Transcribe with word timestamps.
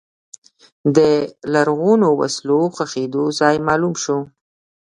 د 0.95 0.97
لرغونو 1.53 2.07
وسلو 2.19 2.59
ښخېدو 2.75 3.23
ځای 3.39 3.55
معلوم 3.67 3.93
شو. 4.03 4.17